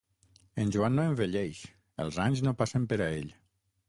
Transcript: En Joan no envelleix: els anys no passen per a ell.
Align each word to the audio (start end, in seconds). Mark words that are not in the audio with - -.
En 0.61 0.69
Joan 0.75 0.95
no 0.99 1.03
envelleix: 1.09 1.59
els 2.05 2.17
anys 2.23 2.41
no 2.47 2.55
passen 2.63 2.89
per 2.95 2.99
a 3.07 3.11
ell. 3.19 3.29